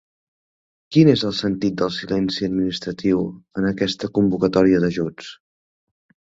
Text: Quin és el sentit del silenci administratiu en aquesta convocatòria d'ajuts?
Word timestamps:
Quin 0.95 1.11
és 1.11 1.23
el 1.29 1.35
sentit 1.39 1.75
del 1.81 1.93
silenci 1.99 2.49
administratiu 2.49 3.23
en 3.63 3.71
aquesta 3.75 4.13
convocatòria 4.19 4.85
d'ajuts? 4.87 5.33